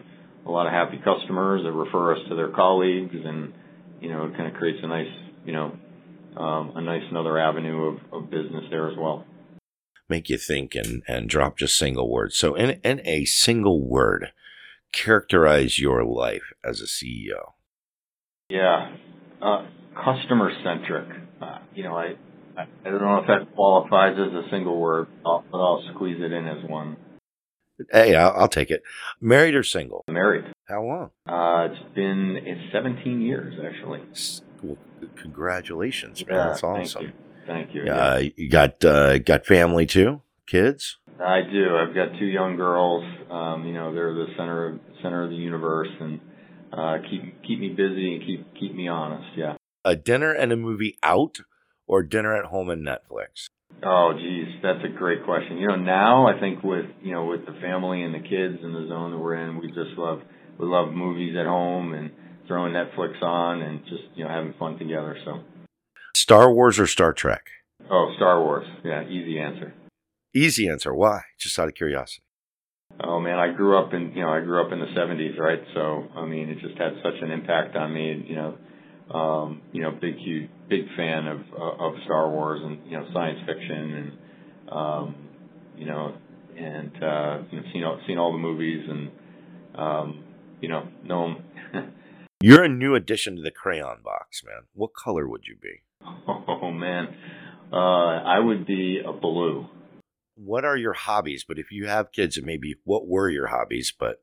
a 0.47 0.51
lot 0.51 0.67
of 0.67 0.73
happy 0.73 0.99
customers 1.03 1.63
that 1.65 1.73
refer 1.73 2.15
us 2.15 2.21
to 2.29 2.37
their 2.37 2.51
colleagues, 2.51 3.15
and 3.15 3.53
you 4.01 4.11
know, 4.11 4.27
it 4.27 4.37
kind 4.37 4.49
of 4.49 4.55
creates 4.55 4.79
a 4.83 4.87
nice, 4.87 5.09
you 5.45 5.53
know, 5.53 5.77
um, 6.37 6.73
a 6.75 6.81
nice 6.81 7.03
another 7.11 7.39
avenue 7.39 7.85
of, 7.85 7.99
of 8.13 8.31
business 8.31 8.65
there 8.71 8.91
as 8.91 8.97
well. 8.99 9.25
Make 10.09 10.29
you 10.29 10.37
think 10.37 10.75
and, 10.75 11.03
and 11.09 11.29
drop 11.29 11.57
just 11.57 11.79
single 11.79 12.11
words. 12.11 12.37
So, 12.37 12.55
in, 12.55 12.81
in 12.85 13.01
a 13.07 13.25
single 13.25 13.81
word, 13.81 14.33
characterize 14.95 15.79
your 15.79 16.05
life 16.05 16.53
as 16.65 16.81
a 16.81 16.87
CEO. 16.87 17.53
Yeah, 18.49 18.95
uh, 19.43 19.67
customer 19.95 20.51
centric. 20.63 21.09
Uh, 21.41 21.59
you 21.75 21.83
know, 21.83 21.97
I, 21.97 22.15
I 22.57 22.67
don't 22.85 23.01
know 23.01 23.19
if 23.19 23.27
that 23.27 23.55
qualifies 23.55 24.17
as 24.19 24.33
a 24.33 24.49
single 24.51 24.79
word, 24.81 25.09
but 25.23 25.43
I'll 25.53 25.83
squeeze 25.95 26.19
it 26.21 26.33
in 26.33 26.47
as 26.47 26.69
one. 26.69 26.97
Hey, 27.91 28.15
I'll, 28.15 28.33
I'll 28.37 28.49
take 28.49 28.71
it. 28.71 28.83
Married 29.21 29.55
or 29.55 29.65
single? 29.65 30.05
Married. 30.09 30.45
How 30.69 30.83
long? 30.83 31.11
Uh, 31.27 31.69
it's 31.73 31.95
been 31.95 32.39
it's 32.45 32.73
17 32.73 33.21
years 33.21 33.55
actually. 33.65 34.01
Well, 34.63 34.79
congratulations, 35.17 36.25
man. 36.27 36.37
Yeah, 36.37 36.47
That's 36.49 36.63
awesome. 36.63 37.03
Thank 37.03 37.03
you. 37.03 37.13
Thank 37.47 37.75
you. 37.75 37.93
Uh, 37.93 38.23
you 38.37 38.49
got 38.49 38.85
uh, 38.85 39.19
got 39.19 39.45
family 39.45 39.87
too? 39.87 40.23
Kids? 40.47 40.99
I 41.21 41.41
do. 41.51 41.77
I've 41.77 41.95
got 41.95 42.19
two 42.19 42.27
young 42.27 42.57
girls. 42.57 43.05
Um, 43.31 43.67
you 43.67 43.75
know, 43.75 43.95
they're 43.95 44.15
the 44.15 44.27
center 44.37 44.69
of 44.69 44.81
center 45.03 45.25
of 45.25 45.31
the 45.31 45.37
universe, 45.37 45.89
and 46.01 46.21
uh, 46.73 46.97
keep 47.09 47.43
keep 47.43 47.61
me 47.61 47.71
busy 47.71 48.15
and 48.15 48.27
keep 48.27 48.55
keep 48.59 48.75
me 48.75 48.89
honest. 48.89 49.29
Yeah. 49.37 49.57
A 49.85 49.97
dinner 49.97 50.33
and 50.33 50.53
a 50.53 50.57
movie 50.57 50.99
out, 51.03 51.39
or 51.87 52.03
dinner 52.03 52.35
at 52.35 52.47
home 52.47 52.71
and 52.71 52.87
Netflix? 52.87 53.47
Oh, 53.83 54.13
geez, 54.19 54.49
that's 54.63 54.85
a 54.85 54.97
great 54.97 55.25
question. 55.25 55.59
You 55.59 55.69
know, 55.69 55.77
now 55.77 56.27
I 56.27 56.41
think 56.41 56.63
with 56.63 56.87
you 57.03 57.13
know 57.13 57.27
with 57.27 57.47
the 57.47 57.53
family 57.61 58.03
and 58.03 58.15
the 58.15 58.21
kids 58.21 58.63
and 58.63 58.75
the 58.75 58.87
zone 58.89 59.13
that 59.13 59.19
we're 59.19 59.37
in, 59.37 59.59
we 59.59 59.69
just 59.69 59.97
love 59.97 60.21
we 60.59 60.67
love 60.67 60.93
movies 60.93 61.37
at 61.39 61.47
home 61.47 61.95
and 61.95 62.11
throwing 62.47 62.73
Netflix 62.73 63.23
on 63.23 63.63
and 63.63 63.81
just 63.85 64.03
you 64.15 64.25
know 64.25 64.31
having 64.31 64.55
fun 64.59 64.79
together. 64.79 65.17
So, 65.25 65.41
Star 66.17 66.53
Wars 66.53 66.79
or 66.79 66.87
Star 66.87 67.13
Trek? 67.13 67.47
oh, 67.91 68.13
Star 68.17 68.41
Wars, 68.41 68.67
yeah, 68.85 69.05
easy 69.05 69.39
answer. 69.39 69.75
Easy 70.35 70.69
answer. 70.69 70.93
Why? 70.93 71.23
Just 71.39 71.59
out 71.59 71.69
of 71.69 71.75
curiosity. 71.75 72.25
Oh 73.03 73.21
man, 73.21 73.39
I 73.39 73.53
grew 73.53 73.79
up 73.79 73.93
in 73.93 74.13
you 74.15 74.23
know 74.23 74.31
I 74.31 74.41
grew 74.41 74.65
up 74.65 74.73
in 74.73 74.81
the 74.81 74.87
'70s, 74.87 75.39
right? 75.39 75.61
So 75.75 76.09
I 76.17 76.27
mean, 76.27 76.49
it 76.49 76.59
just 76.61 76.79
had 76.79 76.93
such 77.03 77.15
an 77.23 77.31
impact 77.31 77.77
on 77.77 77.93
me. 77.95 78.25
You 78.27 78.37
know, 78.37 79.17
um, 79.17 79.63
you 79.73 79.83
know, 79.83 79.91
big 79.91 80.17
huge 80.17 80.51
big 80.69 80.87
fan 80.97 81.27
of 81.27 81.41
uh, 81.57 81.85
of 81.85 81.95
Star 82.05 82.29
Wars 82.31 82.61
and 82.63 82.79
you 82.85 82.99
know 82.99 83.07
science 83.13 83.39
fiction 83.47 83.95
and 83.95 84.73
um, 84.73 85.15
you 85.77 85.87
know 85.87 86.15
and 86.57 86.93
uh, 87.03 87.39
you 87.51 87.61
know 87.61 87.67
seen 87.73 87.85
all 87.85 88.01
seen 88.07 88.19
all 88.19 88.33
the 88.33 88.39
movies 88.39 88.89
and 88.89 89.11
um, 89.77 90.25
you 90.61 90.69
know 90.69 90.89
know 91.05 91.37
'em. 91.73 91.93
You're 92.41 92.65
a 92.65 92.69
new 92.69 92.95
addition 92.95 93.37
to 93.37 93.43
the 93.43 93.51
crayon 93.51 94.03
box, 94.05 94.43
man. 94.45 94.65
What 94.75 94.91
color 94.95 95.29
would 95.29 95.47
you 95.47 95.57
be? 95.57 95.83
oh 96.29 96.71
man, 96.71 97.09
uh, 97.73 97.77
I 97.77 98.39
would 98.39 98.67
be 98.67 99.01
a 99.05 99.13
blue. 99.13 99.67
What 100.37 100.65
are 100.65 100.77
your 100.77 100.93
hobbies? 100.93 101.45
But 101.47 101.59
if 101.59 101.71
you 101.71 101.87
have 101.87 102.13
kids, 102.13 102.37
it 102.37 102.45
may 102.45 102.57
be 102.57 102.77
what 102.85 103.07
were 103.07 103.29
your 103.29 103.49
hobbies, 103.49 103.93
but 103.97 104.21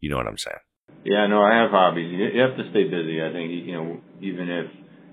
you 0.00 0.08
know 0.08 0.16
what 0.16 0.26
I'm 0.26 0.38
saying. 0.38 0.58
Yeah, 1.04 1.26
no, 1.26 1.42
I 1.42 1.56
have 1.56 1.70
hobbies. 1.70 2.10
You 2.12 2.40
have 2.40 2.56
to 2.56 2.70
stay 2.70 2.84
busy. 2.84 3.22
I 3.22 3.32
think 3.32 3.50
you 3.50 3.72
know, 3.72 4.00
even 4.20 4.48
if 4.50 4.66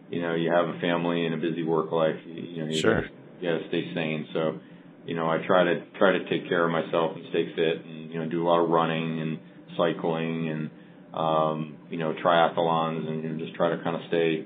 you 0.09 0.21
know 0.21 0.35
you 0.35 0.51
have 0.51 0.67
a 0.67 0.79
family 0.79 1.25
and 1.25 1.35
a 1.35 1.37
busy 1.37 1.63
work 1.63 1.91
life, 1.91 2.15
you, 2.25 2.33
you 2.33 2.65
know, 2.65 2.71
you 2.71 2.81
Sure. 2.81 3.01
gotta, 3.01 3.07
you 3.39 3.49
gotta 3.49 3.67
stay 3.69 3.93
sane. 3.93 4.27
So, 4.33 4.59
you 5.05 5.15
know, 5.15 5.29
I 5.29 5.37
try 5.45 5.63
to 5.63 5.85
try 5.97 6.11
to 6.13 6.29
take 6.29 6.47
care 6.49 6.65
of 6.65 6.71
myself 6.71 7.15
and 7.15 7.25
stay 7.29 7.53
fit, 7.55 7.85
and 7.85 8.11
you 8.11 8.19
know, 8.19 8.29
do 8.29 8.43
a 8.43 8.47
lot 8.47 8.63
of 8.63 8.69
running 8.69 9.21
and 9.21 9.39
cycling 9.77 10.49
and 10.49 10.69
um, 11.13 11.77
you 11.89 11.97
know, 11.97 12.13
triathlons, 12.23 13.07
and 13.07 13.23
you 13.23 13.29
know, 13.29 13.45
just 13.45 13.55
try 13.55 13.69
to 13.69 13.81
kind 13.83 13.95
of 13.95 14.01
stay, 14.09 14.45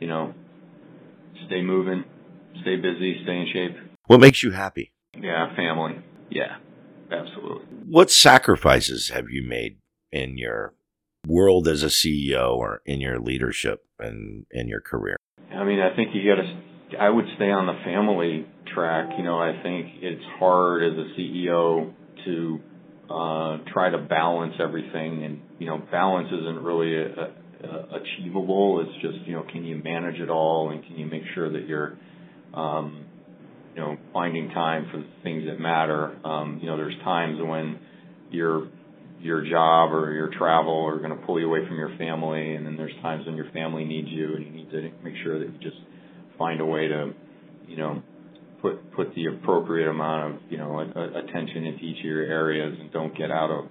you 0.00 0.06
know, 0.06 0.34
stay 1.46 1.62
moving, 1.62 2.04
stay 2.62 2.76
busy, 2.76 3.20
stay 3.24 3.36
in 3.38 3.48
shape. 3.52 3.76
What 4.06 4.20
makes 4.20 4.42
you 4.42 4.50
happy? 4.50 4.92
Yeah, 5.16 5.54
family. 5.54 6.02
Yeah, 6.30 6.56
absolutely. 7.10 7.66
What 7.86 8.10
sacrifices 8.10 9.10
have 9.10 9.28
you 9.28 9.42
made 9.42 9.78
in 10.10 10.38
your 10.38 10.74
world 11.26 11.68
as 11.68 11.82
a 11.82 11.86
CEO 11.86 12.56
or 12.56 12.82
in 12.86 13.00
your 13.00 13.18
leadership 13.18 13.84
and 13.98 14.46
in 14.50 14.68
your 14.68 14.80
career? 14.80 15.16
I 15.54 15.64
mean, 15.64 15.80
I 15.80 15.94
think 15.94 16.10
you 16.14 16.22
got 16.34 16.42
to. 16.42 16.98
I 16.98 17.08
would 17.08 17.24
stay 17.36 17.50
on 17.50 17.66
the 17.66 17.78
family 17.84 18.46
track. 18.74 19.10
You 19.16 19.24
know, 19.24 19.38
I 19.38 19.62
think 19.62 19.86
it's 20.00 20.24
hard 20.38 20.82
as 20.82 20.92
a 20.92 21.20
CEO 21.20 21.92
to 22.24 22.60
uh, 23.10 23.58
try 23.72 23.90
to 23.90 23.98
balance 23.98 24.54
everything, 24.60 25.24
and 25.24 25.40
you 25.58 25.66
know, 25.66 25.78
balance 25.90 26.28
isn't 26.32 26.62
really 26.62 26.94
a, 26.96 27.06
a, 27.06 28.00
achievable. 28.00 28.84
It's 28.86 29.02
just 29.02 29.26
you 29.26 29.34
know, 29.34 29.44
can 29.50 29.64
you 29.64 29.76
manage 29.76 30.20
it 30.20 30.30
all, 30.30 30.70
and 30.70 30.84
can 30.84 30.96
you 30.98 31.06
make 31.06 31.22
sure 31.34 31.50
that 31.52 31.66
you're, 31.66 31.98
um, 32.54 33.04
you 33.74 33.80
know, 33.80 33.96
finding 34.12 34.50
time 34.50 34.88
for 34.90 34.98
the 34.98 35.06
things 35.22 35.44
that 35.46 35.58
matter. 35.58 36.16
Um, 36.24 36.58
you 36.60 36.68
know, 36.68 36.76
there's 36.76 36.96
times 37.04 37.38
when 37.40 37.78
your 38.30 38.68
your 39.20 39.48
job 39.48 39.92
or 39.92 40.12
your 40.12 40.30
travel 40.36 40.84
are 40.84 40.98
going 40.98 41.16
to 41.16 41.26
pull 41.26 41.38
you 41.38 41.46
away 41.46 41.66
from 41.66 41.76
your 41.76 41.96
family, 41.96 42.54
and 42.54 42.66
then 42.66 42.76
there's 42.76 42.94
times 43.02 43.24
when 43.24 43.36
your 43.36 43.50
family 43.52 43.84
needs 43.84 44.08
you, 44.08 44.34
and 44.34 44.44
you 44.44 44.50
need 44.50 44.70
to 44.70 44.90
make 45.04 45.14
sure 45.22 45.38
that 45.38 45.46
you 45.46 45.58
just 45.60 45.80
find 46.36 46.60
a 46.60 46.66
way 46.66 46.88
to, 46.88 47.12
you 47.68 47.76
know, 47.76 48.02
put 48.60 48.92
put 48.92 49.14
the 49.14 49.26
appropriate 49.26 49.88
amount 49.88 50.34
of 50.34 50.40
you 50.50 50.58
know 50.58 50.78
a, 50.78 50.98
a- 50.98 51.24
attention 51.24 51.64
into 51.64 51.84
each 51.84 51.98
of 51.98 52.04
your 52.04 52.22
areas, 52.24 52.76
and 52.80 52.92
don't 52.92 53.16
get 53.16 53.30
out 53.30 53.50
of 53.50 53.66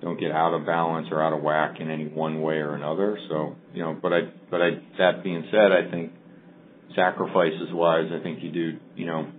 don't 0.00 0.18
get 0.18 0.30
out 0.30 0.54
of 0.54 0.64
balance 0.64 1.08
or 1.10 1.22
out 1.22 1.32
of 1.32 1.42
whack 1.42 1.76
in 1.78 1.90
any 1.90 2.06
one 2.06 2.40
way 2.40 2.54
or 2.54 2.74
another. 2.74 3.18
So 3.28 3.54
you 3.74 3.82
know, 3.82 3.98
but 4.00 4.12
I 4.12 4.20
but 4.50 4.62
I 4.62 4.70
that 4.98 5.22
being 5.22 5.44
said, 5.50 5.72
I 5.72 5.90
think 5.90 6.12
sacrifices 6.96 7.68
wise, 7.72 8.10
I 8.12 8.22
think 8.22 8.42
you 8.42 8.50
do 8.52 8.78
you 8.96 9.06
know 9.06 9.30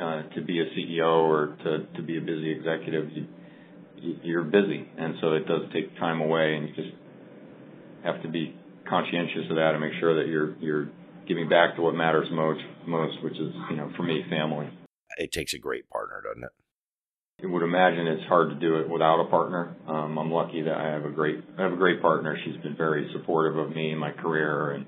uh, 0.00 0.22
to 0.34 0.42
be 0.42 0.60
a 0.60 0.64
CEO 0.76 1.22
or 1.28 1.56
to 1.64 1.86
to 1.96 2.02
be 2.02 2.18
a 2.18 2.20
busy 2.20 2.50
executive, 2.52 3.10
you, 3.12 3.26
you- 3.96 4.18
you're 4.22 4.44
busy, 4.44 4.86
and 4.98 5.14
so 5.20 5.32
it 5.32 5.46
does 5.46 5.62
take 5.72 5.96
time 5.98 6.20
away, 6.20 6.54
and 6.56 6.68
you 6.68 6.74
just 6.74 6.94
have 8.04 8.22
to 8.22 8.28
be 8.28 8.54
conscientious 8.88 9.48
of 9.50 9.56
that 9.56 9.70
and 9.72 9.80
make 9.80 9.94
sure 9.98 10.14
that 10.22 10.28
you're 10.30 10.54
you're 10.58 10.88
giving 11.26 11.48
back 11.48 11.74
to 11.76 11.82
what 11.82 11.94
matters 11.94 12.28
most 12.30 12.60
most, 12.86 13.22
which 13.24 13.34
is 13.34 13.52
you 13.70 13.76
know 13.76 13.90
for 13.96 14.02
me 14.02 14.22
family. 14.30 14.68
It 15.18 15.32
takes 15.32 15.54
a 15.54 15.58
great 15.58 15.88
partner, 15.88 16.22
doesn't 16.22 16.44
it? 16.44 16.50
I 17.42 17.46
would 17.46 17.62
imagine 17.62 18.06
it's 18.06 18.26
hard 18.28 18.50
to 18.50 18.54
do 18.56 18.76
it 18.80 18.88
without 18.88 19.20
a 19.20 19.28
partner. 19.28 19.74
Um, 19.86 20.18
I'm 20.18 20.30
lucky 20.30 20.62
that 20.62 20.74
I 20.74 20.88
have 20.90 21.04
a 21.04 21.10
great 21.10 21.42
I 21.58 21.62
have 21.62 21.72
a 21.72 21.76
great 21.76 22.00
partner. 22.00 22.36
She's 22.44 22.56
been 22.62 22.76
very 22.76 23.10
supportive 23.12 23.58
of 23.58 23.74
me 23.74 23.90
and 23.90 24.00
my 24.00 24.12
career, 24.12 24.72
and 24.72 24.86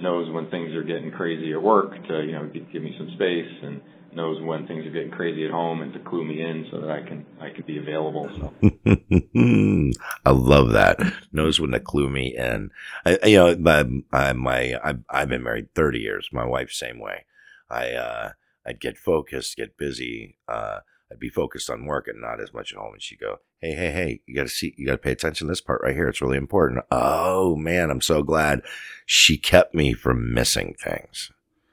knows 0.00 0.32
when 0.32 0.50
things 0.50 0.74
are 0.74 0.82
getting 0.82 1.10
crazy 1.10 1.52
at 1.52 1.62
work 1.62 1.92
to 2.08 2.22
you 2.24 2.32
know 2.32 2.50
give, 2.52 2.82
me 2.82 2.94
some 2.98 3.10
space, 3.14 3.52
and 3.62 3.80
knows 4.14 4.40
when 4.42 4.66
things 4.66 4.86
are 4.86 4.90
getting 4.90 5.10
crazy 5.10 5.44
at 5.44 5.50
home 5.50 5.82
and 5.82 5.92
to 5.92 5.98
clue 6.00 6.24
me 6.24 6.40
in 6.40 6.66
so 6.70 6.80
that 6.80 6.90
I 6.90 7.00
can 7.02 7.26
I 7.40 7.50
can 7.50 7.64
be 7.66 7.78
available. 7.78 8.28
So 8.38 8.52
I 10.24 10.30
love 10.30 10.70
that. 10.70 10.98
Knows 11.32 11.60
when 11.60 11.70
to 11.70 11.80
clue 11.80 12.10
me 12.10 12.36
in. 12.36 12.70
I, 13.04 13.18
you 13.24 13.36
know, 13.36 13.56
my, 13.56 13.84
I, 14.12 14.32
my 14.32 14.74
I've, 14.82 15.00
I've 15.08 15.28
been 15.28 15.42
married 15.42 15.74
30 15.74 15.98
years. 15.98 16.28
My 16.32 16.44
wife, 16.44 16.70
same 16.72 16.98
way. 16.98 17.26
I, 17.68 17.92
uh, 17.92 18.32
I'd 18.66 18.80
get 18.80 18.98
focused, 18.98 19.56
get 19.56 19.76
busy. 19.76 20.36
Uh, 20.48 20.80
I'd 21.10 21.18
be 21.18 21.28
focused 21.28 21.68
on 21.70 21.86
work 21.86 22.06
and 22.08 22.20
not 22.20 22.40
as 22.40 22.52
much 22.54 22.72
at 22.72 22.78
home. 22.78 22.92
And 22.94 23.02
she'd 23.02 23.20
go, 23.20 23.38
Hey, 23.60 23.72
hey, 23.74 23.90
hey, 23.90 24.20
you 24.26 24.34
got 24.34 24.44
to 24.44 24.48
see, 24.48 24.74
you 24.76 24.86
got 24.86 24.92
to 24.92 24.98
pay 24.98 25.12
attention 25.12 25.46
to 25.46 25.50
this 25.50 25.60
part 25.60 25.80
right 25.82 25.94
here. 25.94 26.08
It's 26.08 26.22
really 26.22 26.36
important. 26.38 26.84
Oh 26.90 27.56
man, 27.56 27.90
I'm 27.90 28.00
so 28.00 28.22
glad 28.22 28.62
she 29.06 29.36
kept 29.36 29.74
me 29.74 29.92
from 29.92 30.32
missing 30.32 30.74
things, 30.82 31.30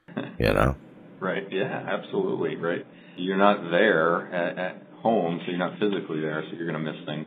you 0.38 0.52
know? 0.52 0.76
Right. 1.20 1.50
Yeah, 1.50 1.64
absolutely. 1.88 2.56
Right. 2.56 2.86
You're 3.16 3.36
not 3.36 3.70
there 3.70 4.32
at, 4.32 4.58
at 4.58 4.82
home, 5.02 5.40
so 5.44 5.50
you're 5.50 5.58
not 5.58 5.78
physically 5.78 6.20
there, 6.20 6.42
so 6.48 6.56
you're 6.56 6.70
going 6.70 6.84
to 6.84 6.92
miss 6.92 7.04
things. 7.06 7.26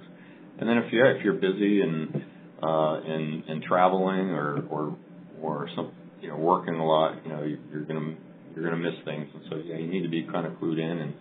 And 0.59 0.69
then 0.69 0.77
if 0.77 0.91
you're 0.93 1.15
if 1.17 1.23
you're 1.23 1.33
busy 1.33 1.81
and 1.81 2.23
uh, 2.61 3.01
and 3.01 3.43
and 3.49 3.63
traveling 3.63 4.29
or 4.29 4.61
or 4.69 4.97
or 5.41 5.69
some 5.75 5.91
you 6.21 6.29
know 6.29 6.35
working 6.37 6.75
a 6.75 6.85
lot, 6.85 7.15
you 7.25 7.31
know 7.33 7.43
you- 7.43 7.59
you're 7.71 7.83
going 7.83 7.99
to 7.99 8.15
you're 8.53 8.69
going 8.69 8.81
to 8.81 8.89
miss 8.91 8.99
things. 9.05 9.27
And 9.33 9.43
so 9.49 9.57
yeah, 9.57 9.77
you 9.77 9.87
need 9.87 10.03
to 10.03 10.09
be 10.09 10.23
kind 10.23 10.45
of 10.45 10.53
clued 10.53 10.79
in 10.79 10.97
and 10.99 11.13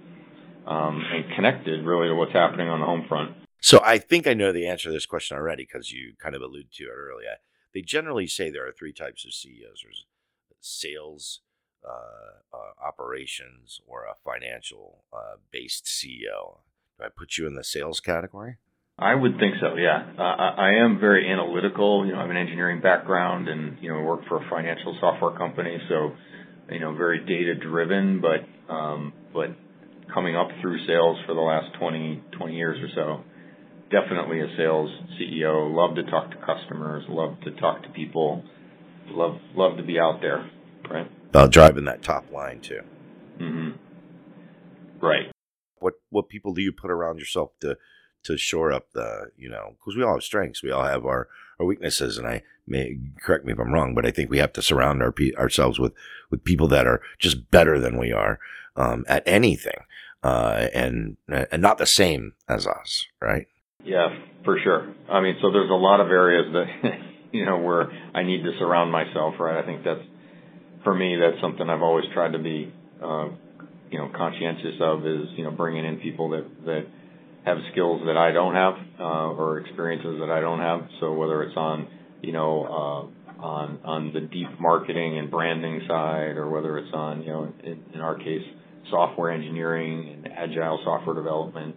um, 0.66 1.02
and 1.12 1.34
connected 1.34 1.84
really 1.84 2.08
to 2.08 2.14
what's 2.14 2.32
happening 2.32 2.68
on 2.68 2.80
the 2.80 2.86
home 2.86 3.04
front. 3.08 3.36
So 3.60 3.80
I 3.84 3.98
think 3.98 4.26
I 4.26 4.34
know 4.34 4.52
the 4.52 4.66
answer 4.66 4.88
to 4.88 4.92
this 4.92 5.06
question 5.06 5.36
already 5.36 5.64
because 5.64 5.92
you 5.92 6.14
kind 6.20 6.34
of 6.34 6.42
alluded 6.42 6.72
to 6.72 6.84
it 6.84 6.90
earlier. 6.90 7.36
They 7.74 7.82
generally 7.82 8.26
say 8.26 8.50
there 8.50 8.66
are 8.66 8.72
three 8.72 8.92
types 8.92 9.24
of 9.24 9.32
CEOs: 9.32 9.82
there's 9.84 10.06
sales, 10.60 11.40
uh, 11.86 12.56
uh, 12.56 12.86
operations, 12.86 13.80
or 13.86 14.04
a 14.04 14.14
financial 14.24 15.04
uh, 15.12 15.36
based 15.52 15.84
CEO. 15.84 16.58
Do 16.98 17.04
I 17.04 17.08
put 17.08 17.38
you 17.38 17.46
in 17.46 17.54
the 17.54 17.64
sales 17.64 18.00
category? 18.00 18.56
I 19.00 19.14
would 19.14 19.38
think 19.38 19.54
so, 19.60 19.76
yeah. 19.76 20.12
Uh, 20.18 20.22
I, 20.22 20.54
I 20.58 20.84
am 20.84 21.00
very 21.00 21.26
analytical. 21.26 22.04
You 22.04 22.12
know, 22.12 22.18
I 22.18 22.22
have 22.22 22.30
an 22.30 22.36
engineering 22.36 22.82
background 22.82 23.48
and, 23.48 23.78
you 23.80 23.90
know, 23.90 24.02
work 24.02 24.20
for 24.28 24.44
a 24.44 24.50
financial 24.50 24.94
software 25.00 25.36
company. 25.38 25.78
So, 25.88 26.12
you 26.70 26.80
know, 26.80 26.94
very 26.94 27.20
data 27.20 27.54
driven, 27.54 28.20
but, 28.20 28.72
um, 28.72 29.14
but 29.32 29.56
coming 30.12 30.36
up 30.36 30.48
through 30.60 30.78
sales 30.86 31.18
for 31.26 31.34
the 31.34 31.40
last 31.40 31.74
20, 31.78 32.22
20 32.38 32.54
years 32.54 32.78
or 32.82 32.88
so, 32.94 33.24
definitely 33.90 34.40
a 34.40 34.46
sales 34.56 34.90
CEO. 35.18 35.74
Love 35.74 35.96
to 35.96 36.10
talk 36.10 36.30
to 36.30 36.36
customers. 36.36 37.04
Love 37.08 37.40
to 37.44 37.50
talk 37.60 37.82
to 37.82 37.88
people. 37.90 38.42
Love 39.08 39.38
love 39.54 39.76
to 39.76 39.82
be 39.82 39.98
out 39.98 40.20
there. 40.20 40.48
Right. 40.88 41.10
About 41.28 41.50
driving 41.50 41.84
that 41.84 42.02
top 42.02 42.30
line 42.32 42.60
too. 42.60 42.80
Mm-hmm. 43.40 45.04
Right. 45.04 45.30
What 45.78 45.94
what 46.10 46.28
people 46.28 46.54
do 46.54 46.62
you 46.62 46.72
put 46.72 46.90
around 46.90 47.18
yourself 47.18 47.50
to 47.60 47.76
to 48.22 48.36
shore 48.36 48.72
up 48.72 48.92
the 48.92 49.30
you 49.36 49.48
know 49.48 49.76
because 49.78 49.96
we 49.96 50.02
all 50.02 50.14
have 50.14 50.22
strengths 50.22 50.62
we 50.62 50.70
all 50.70 50.84
have 50.84 51.04
our 51.04 51.28
our 51.58 51.66
weaknesses 51.66 52.18
and 52.18 52.26
i 52.26 52.42
may 52.66 52.98
correct 53.22 53.44
me 53.44 53.52
if 53.52 53.58
i'm 53.58 53.72
wrong 53.72 53.94
but 53.94 54.06
i 54.06 54.10
think 54.10 54.30
we 54.30 54.38
have 54.38 54.52
to 54.52 54.62
surround 54.62 55.02
our 55.02 55.14
ourselves 55.36 55.78
with 55.78 55.92
with 56.30 56.44
people 56.44 56.68
that 56.68 56.86
are 56.86 57.00
just 57.18 57.50
better 57.50 57.78
than 57.78 57.98
we 57.98 58.12
are 58.12 58.38
um, 58.76 59.04
at 59.08 59.22
anything 59.26 59.78
uh, 60.22 60.68
and 60.74 61.16
and 61.28 61.62
not 61.62 61.78
the 61.78 61.86
same 61.86 62.34
as 62.48 62.66
us 62.66 63.06
right? 63.20 63.46
Yeah 63.84 64.08
for 64.44 64.58
sure. 64.62 64.94
I 65.08 65.20
mean 65.20 65.36
so 65.40 65.50
there's 65.50 65.70
a 65.70 65.74
lot 65.74 66.00
of 66.00 66.08
areas 66.08 66.52
that 66.52 66.98
you 67.32 67.44
know 67.44 67.58
where 67.58 67.90
i 68.14 68.22
need 68.22 68.42
to 68.42 68.52
surround 68.58 68.92
myself 68.92 69.34
right? 69.38 69.62
I 69.62 69.66
think 69.66 69.84
that's 69.84 70.02
for 70.84 70.94
me 70.94 71.16
that's 71.16 71.40
something 71.40 71.68
i've 71.68 71.82
always 71.82 72.04
tried 72.14 72.32
to 72.32 72.38
be 72.38 72.72
uh, 73.02 73.28
you 73.90 73.98
know 73.98 74.10
conscientious 74.16 74.76
of 74.80 75.06
is 75.06 75.28
you 75.36 75.44
know 75.44 75.50
bringing 75.50 75.84
in 75.84 75.98
people 75.98 76.30
that 76.30 76.46
that 76.64 76.86
have 77.44 77.58
skills 77.72 78.02
that 78.06 78.16
I 78.16 78.32
don't 78.32 78.54
have 78.54 78.74
uh, 78.98 79.32
or 79.32 79.58
experiences 79.60 80.18
that 80.20 80.30
I 80.30 80.40
don't 80.40 80.60
have. 80.60 80.80
So 81.00 81.12
whether 81.12 81.42
it's 81.42 81.56
on 81.56 81.88
you 82.22 82.32
know 82.32 82.64
uh, 82.64 83.42
on 83.42 83.78
on 83.84 84.12
the 84.12 84.20
deep 84.20 84.48
marketing 84.60 85.18
and 85.18 85.30
branding 85.30 85.80
side, 85.88 86.36
or 86.36 86.48
whether 86.48 86.78
it's 86.78 86.92
on 86.92 87.22
you 87.22 87.28
know 87.28 87.52
in, 87.64 87.82
in 87.94 88.00
our 88.00 88.16
case 88.18 88.42
software 88.90 89.30
engineering 89.30 90.08
and 90.24 90.32
agile 90.32 90.80
software 90.84 91.14
development, 91.14 91.76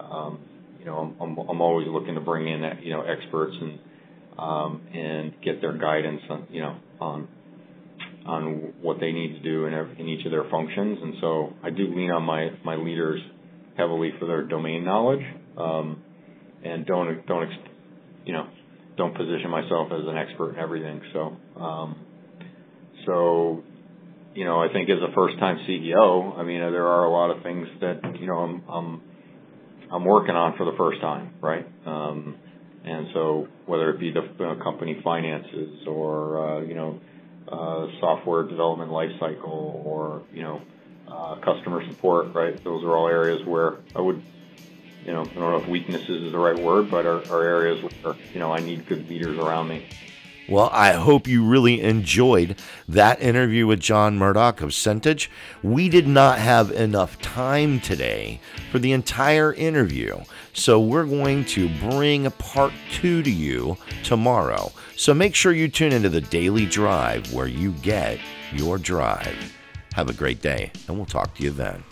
um, 0.00 0.40
you 0.78 0.86
know 0.86 1.14
I'm, 1.20 1.38
I'm 1.38 1.60
always 1.60 1.88
looking 1.88 2.14
to 2.14 2.20
bring 2.20 2.46
in 2.46 2.62
you 2.82 2.92
know 2.92 3.02
experts 3.02 3.56
and 3.60 3.78
um, 4.38 4.82
and 4.94 5.32
get 5.42 5.60
their 5.60 5.76
guidance 5.76 6.22
on 6.30 6.46
you 6.50 6.62
know 6.62 6.76
on 7.00 7.28
on 8.24 8.72
what 8.80 9.00
they 9.00 9.10
need 9.10 9.32
to 9.32 9.40
do 9.40 9.66
in, 9.66 9.74
every, 9.74 9.98
in 9.98 10.08
each 10.08 10.24
of 10.24 10.30
their 10.30 10.48
functions. 10.48 10.96
And 11.02 11.14
so 11.20 11.54
I 11.64 11.70
do 11.70 11.92
lean 11.92 12.12
on 12.12 12.22
my 12.22 12.50
my 12.64 12.76
leaders 12.76 13.20
heavily 13.76 14.12
for 14.18 14.26
their 14.26 14.42
domain 14.42 14.84
knowledge, 14.84 15.24
um, 15.56 16.02
and 16.64 16.86
don't 16.86 17.26
don't 17.26 17.50
you 18.24 18.32
know 18.32 18.48
don't 18.96 19.16
position 19.16 19.50
myself 19.50 19.88
as 19.92 20.06
an 20.06 20.16
expert 20.16 20.54
in 20.54 20.58
everything. 20.58 21.00
So 21.12 21.36
um, 21.60 21.96
so 23.06 23.62
you 24.34 24.44
know 24.44 24.60
I 24.60 24.72
think 24.72 24.88
as 24.90 24.98
a 24.98 25.14
first 25.14 25.38
time 25.38 25.58
CEO, 25.68 26.38
I 26.38 26.42
mean 26.42 26.60
there 26.60 26.86
are 26.86 27.04
a 27.04 27.10
lot 27.10 27.30
of 27.34 27.42
things 27.42 27.66
that 27.80 28.00
you 28.20 28.26
know 28.26 28.38
I'm 28.38 28.62
I'm 28.68 29.02
I'm 29.92 30.04
working 30.04 30.34
on 30.34 30.56
for 30.56 30.64
the 30.64 30.76
first 30.76 31.00
time, 31.00 31.34
right? 31.40 31.66
Um, 31.86 32.36
and 32.84 33.08
so 33.14 33.46
whether 33.66 33.90
it 33.90 34.00
be 34.00 34.12
the 34.12 34.44
uh, 34.44 34.62
company 34.62 35.00
finances 35.04 35.86
or 35.86 36.38
uh, 36.38 36.60
you 36.62 36.74
know 36.74 37.00
uh, 37.50 37.86
software 38.00 38.44
development 38.44 38.90
lifecycle 38.90 39.44
or 39.84 40.22
you 40.32 40.42
know 40.42 40.60
uh, 41.08 41.36
customer 41.36 41.86
support, 41.88 42.34
right? 42.34 42.62
Those 42.62 42.84
are 42.84 42.96
all 42.96 43.08
areas 43.08 43.44
where 43.46 43.76
I 43.94 44.00
would, 44.00 44.22
you 45.04 45.12
know, 45.12 45.22
I 45.22 45.24
don't 45.24 45.36
know 45.36 45.56
if 45.56 45.68
weaknesses 45.68 46.22
is 46.22 46.32
the 46.32 46.38
right 46.38 46.58
word, 46.58 46.90
but 46.90 47.06
are, 47.06 47.26
are 47.30 47.42
areas 47.42 47.82
where, 47.82 48.16
you 48.32 48.40
know, 48.40 48.52
I 48.52 48.60
need 48.60 48.86
good 48.86 49.08
leaders 49.08 49.38
around 49.38 49.68
me. 49.68 49.86
Well, 50.48 50.70
I 50.72 50.92
hope 50.92 51.28
you 51.28 51.44
really 51.44 51.80
enjoyed 51.80 52.58
that 52.88 53.22
interview 53.22 53.66
with 53.66 53.78
John 53.78 54.18
Murdock 54.18 54.60
of 54.60 54.70
Centage. 54.70 55.28
We 55.62 55.88
did 55.88 56.08
not 56.08 56.38
have 56.40 56.72
enough 56.72 57.20
time 57.22 57.78
today 57.80 58.40
for 58.72 58.80
the 58.80 58.92
entire 58.92 59.54
interview, 59.54 60.18
so 60.52 60.80
we're 60.80 61.06
going 61.06 61.44
to 61.46 61.68
bring 61.78 62.28
part 62.32 62.72
two 62.90 63.22
to 63.22 63.30
you 63.30 63.76
tomorrow. 64.02 64.72
So 64.96 65.14
make 65.14 65.36
sure 65.36 65.52
you 65.52 65.68
tune 65.68 65.92
into 65.92 66.08
the 66.08 66.20
Daily 66.20 66.66
Drive 66.66 67.32
where 67.32 67.46
you 67.46 67.70
get 67.74 68.18
your 68.52 68.78
drive. 68.78 69.56
Have 69.94 70.08
a 70.08 70.14
great 70.14 70.40
day, 70.40 70.70
and 70.88 70.96
we'll 70.96 71.06
talk 71.06 71.34
to 71.34 71.42
you 71.42 71.50
then. 71.50 71.84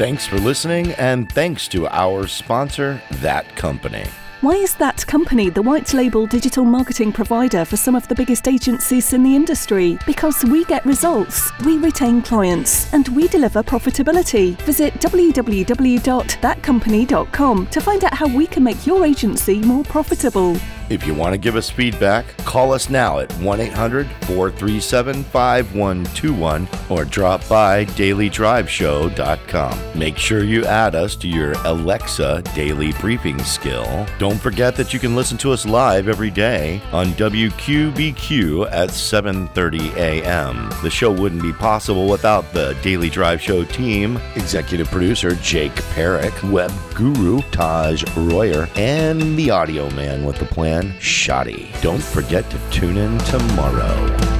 Thanks 0.00 0.26
for 0.26 0.38
listening, 0.38 0.92
and 0.92 1.30
thanks 1.30 1.68
to 1.68 1.86
our 1.88 2.26
sponsor, 2.26 3.02
That 3.10 3.54
Company. 3.54 4.06
Why 4.40 4.54
is 4.54 4.74
that 4.76 5.06
company 5.06 5.50
the 5.50 5.60
white 5.60 5.92
label 5.92 6.26
digital 6.26 6.64
marketing 6.64 7.12
provider 7.12 7.66
for 7.66 7.76
some 7.76 7.94
of 7.94 8.08
the 8.08 8.14
biggest 8.14 8.48
agencies 8.48 9.12
in 9.12 9.22
the 9.22 9.36
industry? 9.36 9.98
Because 10.06 10.42
we 10.44 10.64
get 10.64 10.82
results, 10.86 11.52
we 11.66 11.76
retain 11.76 12.22
clients, 12.22 12.90
and 12.94 13.06
we 13.08 13.28
deliver 13.28 13.62
profitability. 13.62 14.56
Visit 14.62 14.94
www.thatcompany.com 14.94 17.66
to 17.66 17.80
find 17.82 18.04
out 18.04 18.14
how 18.14 18.34
we 18.34 18.46
can 18.46 18.64
make 18.64 18.86
your 18.86 19.04
agency 19.04 19.60
more 19.60 19.84
profitable. 19.84 20.56
If 20.90 21.06
you 21.06 21.14
want 21.14 21.32
to 21.34 21.38
give 21.38 21.54
us 21.54 21.70
feedback, 21.70 22.36
call 22.38 22.72
us 22.72 22.90
now 22.90 23.20
at 23.20 23.32
1 23.34 23.60
800 23.60 24.08
437 24.22 25.22
5121 25.22 26.68
or 26.88 27.04
drop 27.04 27.48
by 27.48 27.84
dailydriveshow.com. 27.84 29.98
Make 29.98 30.18
sure 30.18 30.42
you 30.42 30.64
add 30.64 30.96
us 30.96 31.14
to 31.16 31.28
your 31.28 31.52
Alexa 31.64 32.42
daily 32.56 32.92
briefing 32.94 33.38
skill. 33.44 34.04
Don't 34.18 34.40
forget 34.40 34.74
that 34.74 34.92
you 34.92 34.98
can 34.98 35.14
listen 35.14 35.38
to 35.38 35.52
us 35.52 35.64
live 35.64 36.08
every 36.08 36.30
day 36.30 36.82
on 36.90 37.12
WQBQ 37.12 38.72
at 38.72 38.88
7:30 38.88 39.94
a.m. 39.94 40.70
The 40.82 40.90
show 40.90 41.12
wouldn't 41.12 41.42
be 41.42 41.52
possible 41.52 42.08
without 42.08 42.52
the 42.52 42.76
Daily 42.82 43.10
Drive 43.10 43.40
Show 43.40 43.62
team, 43.62 44.18
executive 44.34 44.90
producer 44.90 45.36
Jake 45.36 45.76
Perrick, 45.94 46.50
web 46.50 46.72
guru 46.96 47.42
Taj 47.52 48.02
Royer, 48.16 48.68
and 48.74 49.38
the 49.38 49.50
audio 49.50 49.88
man 49.90 50.24
with 50.24 50.38
the 50.38 50.46
plan 50.46 50.79
Shoddy. 50.98 51.70
Don't 51.80 52.02
forget 52.02 52.48
to 52.50 52.58
tune 52.70 52.96
in 52.96 53.18
tomorrow. 53.18 54.39